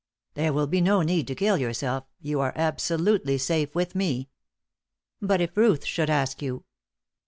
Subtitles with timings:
[0.33, 2.05] "There will be no need to kill yourself.
[2.19, 4.29] You are absolutely safe with me."
[5.21, 6.63] "But if Ruth should ask you?"